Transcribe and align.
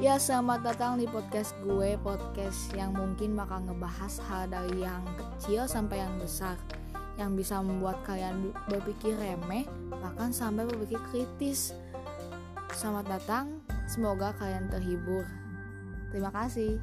Ya 0.00 0.16
selamat 0.16 0.64
datang 0.64 0.96
di 0.96 1.04
podcast 1.04 1.52
gue 1.60 1.92
Podcast 2.00 2.72
yang 2.72 2.96
mungkin 2.96 3.36
bakal 3.36 3.60
ngebahas 3.68 4.16
hal 4.32 4.48
dari 4.48 4.80
yang 4.80 5.04
kecil 5.12 5.68
sampai 5.68 6.00
yang 6.00 6.16
besar. 6.16 6.56
Yang 7.20 7.44
bisa 7.44 7.60
membuat 7.60 8.00
kalian 8.08 8.48
berpikir 8.64 9.12
remeh 9.20 9.68
Bahkan 9.92 10.32
sampai 10.32 10.64
berpikir 10.64 10.96
kritis. 11.12 11.76
Selamat 12.72 13.20
datang, 13.20 13.60
semoga 13.84 14.32
kalian 14.40 14.72
terhibur. 14.72 15.28
Terima 16.08 16.32
kasih. 16.32 16.80